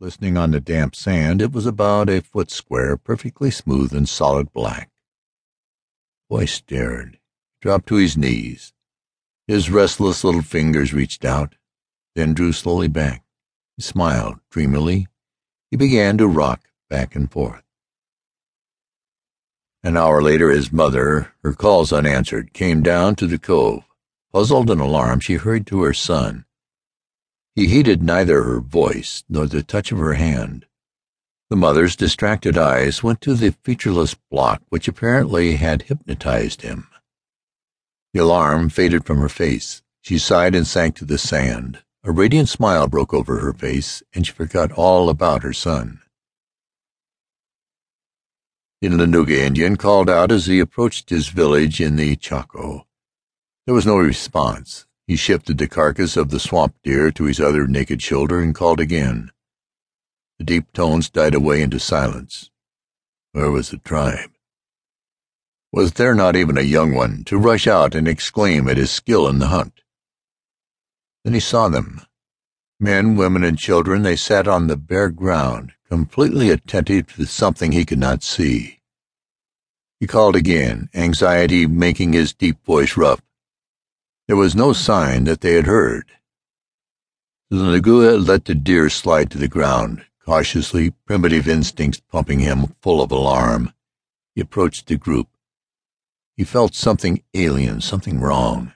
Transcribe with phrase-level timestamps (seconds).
[0.00, 4.50] Glistening on the damp sand, it was about a foot square, perfectly smooth and solid
[4.50, 4.88] black.
[6.30, 7.18] The boy stared,
[7.60, 8.72] dropped to his knees.
[9.46, 11.56] His restless little fingers reached out,
[12.14, 13.24] then drew slowly back.
[13.76, 15.06] He smiled dreamily.
[15.70, 17.62] He began to rock back and forth.
[19.82, 23.84] An hour later his mother, her calls unanswered, came down to the cove.
[24.32, 26.46] Puzzled and alarmed, she hurried to her son.
[27.54, 30.66] He heeded neither her voice nor the touch of her hand.
[31.50, 36.86] The mother's distracted eyes went to the featureless block which apparently had hypnotized him.
[38.14, 39.82] The alarm faded from her face.
[40.02, 41.82] She sighed and sank to the sand.
[42.04, 46.00] A radiant smile broke over her face, and she forgot all about her son.
[48.80, 52.86] The Lanuga Indian called out as he approached his village in the Chaco.
[53.66, 54.86] There was no response.
[55.10, 58.78] He shifted the carcass of the swamp deer to his other naked shoulder and called
[58.78, 59.32] again.
[60.38, 62.52] The deep tones died away into silence.
[63.32, 64.30] Where was the tribe?
[65.72, 69.26] Was there not even a young one to rush out and exclaim at his skill
[69.26, 69.80] in the hunt?
[71.24, 72.02] Then he saw them.
[72.78, 77.84] Men, women, and children, they sat on the bare ground, completely attentive to something he
[77.84, 78.78] could not see.
[79.98, 83.20] He called again, anxiety making his deep voice rough.
[84.30, 86.12] There was no sign that they had heard.
[87.50, 93.02] The Nagua let the deer slide to the ground, cautiously, primitive instincts pumping him full
[93.02, 93.72] of alarm.
[94.36, 95.26] He approached the group.
[96.36, 98.72] He felt something alien, something wrong.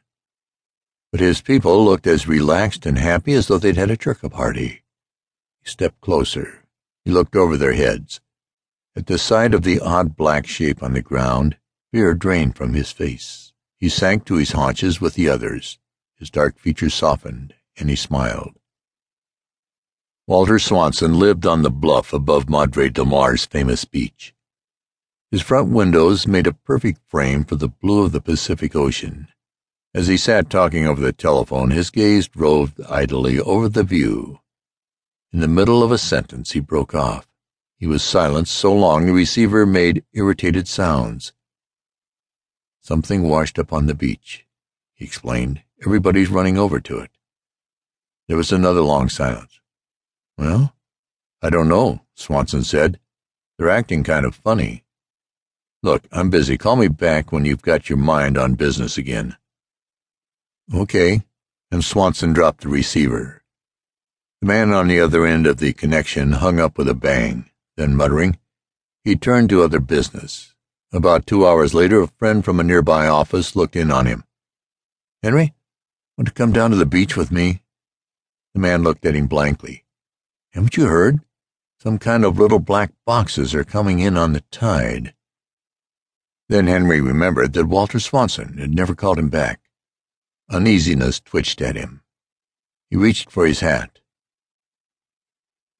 [1.13, 4.83] But his people looked as relaxed and happy as though they'd had a turkey party.
[5.63, 6.65] He stepped closer.
[7.05, 8.21] He looked over their heads.
[8.97, 11.59] At the sight of the odd black shape on the ground,
[11.93, 13.54] fear drained from his face.
[13.85, 15.79] He sank to his haunches with the others.
[16.17, 18.55] His dark features softened, and he smiled.
[20.27, 24.35] Walter Swanson lived on the bluff above Madre del Mar's famous beach.
[25.31, 29.29] His front windows made a perfect frame for the blue of the Pacific Ocean.
[29.93, 34.41] As he sat talking over the telephone, his gaze roved idly over the view.
[35.31, 37.29] In the middle of a sentence, he broke off.
[37.77, 41.35] He was silent so long the receiver made irritated sounds.
[42.85, 44.45] Something washed up on the beach,
[44.93, 45.63] he explained.
[45.87, 47.11] Everybody's running over to it.
[48.29, 49.59] There was another long silence.
[50.37, 50.75] Well,
[51.41, 53.01] I don't know, Swanson said.
[53.57, 54.85] They're acting kind of funny.
[55.83, 56.59] Look, I'm busy.
[56.59, 59.39] Call me back when you've got your mind on business again.
[60.75, 61.23] Okay,
[61.71, 63.43] and Swanson dropped the receiver.
[64.43, 67.49] The man on the other end of the connection hung up with a bang.
[67.79, 68.39] Then, muttering,
[69.03, 70.54] he turned to other business.
[70.95, 74.23] About two hours later, a friend from a nearby office looked in on him.
[75.25, 75.53] Henry,
[76.17, 77.63] want to come down to the beach with me?
[78.55, 79.85] The man looked at him blankly.
[80.53, 81.19] Haven't you heard?
[81.81, 85.15] Some kind of little black boxes are coming in on the tide.
[86.49, 89.63] Then Henry remembered that Walter Swanson had never called him back.
[90.49, 92.03] Uneasiness twitched at him.
[92.89, 93.99] He reached for his hat.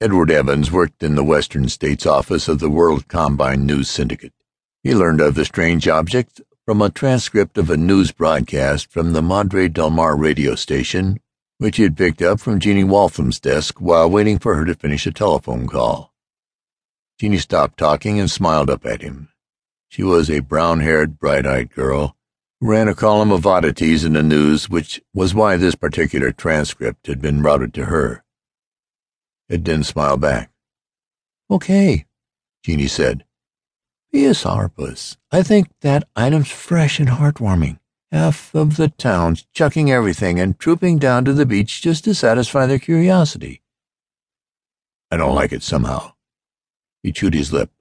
[0.01, 4.33] Edward Evans worked in the Western States office of the World Combine News Syndicate.
[4.85, 9.23] He learned of the strange object from a transcript of a news broadcast from the
[9.23, 11.21] Madre del Mar radio station,
[11.57, 15.07] which he had picked up from Jeannie Waltham's desk while waiting for her to finish
[15.07, 16.13] a telephone call.
[17.19, 19.31] Jeannie stopped talking and smiled up at him.
[19.89, 22.15] She was a brown-haired, bright-eyed girl
[22.61, 27.07] who ran a column of oddities in the news, which was why this particular transcript
[27.07, 28.23] had been routed to her.
[29.49, 30.51] Ed didn't smile back.
[31.51, 32.05] Okay,
[32.63, 33.25] Jeannie said.
[34.15, 35.17] Yes, Harpus.
[35.33, 37.81] I think that item's fresh and heartwarming.
[38.13, 42.67] Half of the town's chucking everything and trooping down to the beach just to satisfy
[42.67, 43.61] their curiosity.
[45.11, 46.13] I don't like it somehow.
[47.03, 47.73] He chewed his lip.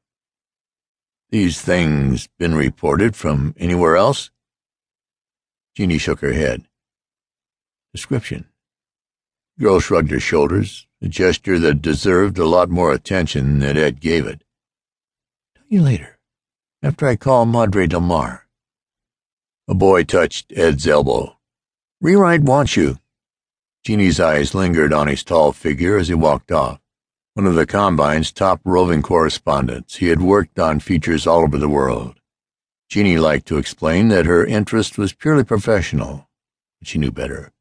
[1.30, 4.32] These things been reported from anywhere else?
[5.76, 6.68] Jeannie shook her head.
[7.94, 8.48] Description.
[9.58, 14.00] The girl shrugged her shoulders, a gesture that deserved a lot more attention than Ed
[14.02, 14.44] gave it.
[15.56, 16.13] Tell you later
[16.84, 18.46] after I call Madre del Mar.
[19.70, 21.38] A boy touched Ed's elbow.
[22.02, 23.00] Rewrite wants you.
[23.86, 26.82] Jeannie's eyes lingered on his tall figure as he walked off.
[27.36, 31.70] One of the Combine's top roving correspondents, he had worked on features all over the
[31.70, 32.20] world.
[32.90, 36.28] Jeannie liked to explain that her interest was purely professional,
[36.80, 37.54] but she knew better.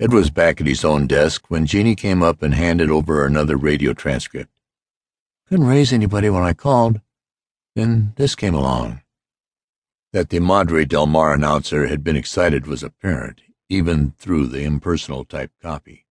[0.00, 3.56] Ed was back at his own desk when Jeannie came up and handed over another
[3.56, 4.50] radio transcript.
[5.48, 7.00] Couldn't raise anybody when I called.
[7.78, 9.02] Then this came along.
[10.12, 15.24] That the Madre del Mar announcer had been excited was apparent, even through the impersonal
[15.24, 16.07] type copy.